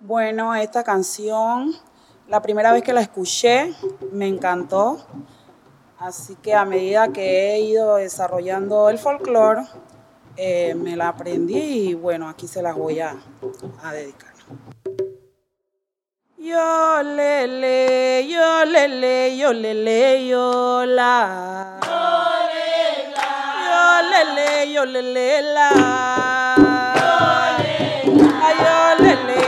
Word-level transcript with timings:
Bueno, 0.00 0.54
esta 0.54 0.84
canción, 0.84 1.74
la 2.28 2.40
primera 2.40 2.72
vez 2.72 2.84
que 2.84 2.92
la 2.92 3.00
escuché, 3.00 3.74
me 4.12 4.28
encantó. 4.28 5.04
Así 5.98 6.36
que 6.36 6.54
a 6.54 6.64
medida 6.64 7.08
que 7.08 7.54
he 7.54 7.60
ido 7.62 7.96
desarrollando 7.96 8.90
el 8.90 8.98
folclore, 9.00 9.62
eh, 10.36 10.76
me 10.76 10.94
la 10.94 11.08
aprendí 11.08 11.88
y 11.88 11.94
bueno, 11.94 12.28
aquí 12.28 12.46
se 12.46 12.62
las 12.62 12.76
voy 12.76 13.00
a, 13.00 13.16
dedicar. 13.92 14.32
Yo 16.36 17.02
le 17.02 17.48
le, 17.48 18.28
yo 18.28 18.64
le 18.66 18.86
le, 18.86 19.36
yo 19.36 19.52
le 19.52 19.74
le, 19.74 20.28
yo 20.28 20.84
la. 20.86 21.80
Yo 23.64 24.08
le 24.10 24.24
le, 24.34 24.72
yo 24.72 24.84
le 24.84 25.02
le 25.02 25.42
la. 25.42 26.54
Yo 28.62 29.04
le 29.04 29.14
le. 29.26 29.47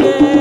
yeah. 0.00 0.31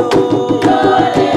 Lord. 0.00 1.29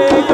Hallelujah. 0.00 0.29